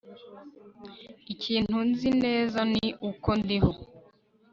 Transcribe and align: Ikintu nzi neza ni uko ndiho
Ikintu 1.33 1.77
nzi 1.89 2.09
neza 2.23 2.59
ni 2.73 2.87
uko 3.09 3.29
ndiho 3.41 3.71